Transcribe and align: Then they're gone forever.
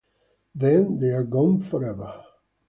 Then 0.55 0.97
they're 0.97 1.21
gone 1.23 1.61
forever. 1.61 2.23